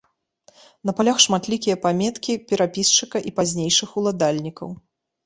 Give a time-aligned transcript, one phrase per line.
[0.89, 4.69] На палях шматлікія паметкі перапісчыка і пазнейшых уладальнікаў.